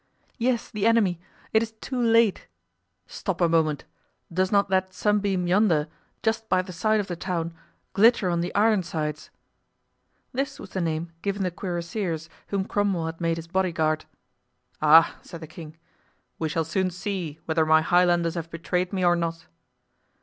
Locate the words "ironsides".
8.55-9.29